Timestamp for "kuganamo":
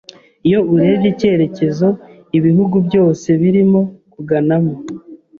4.13-4.73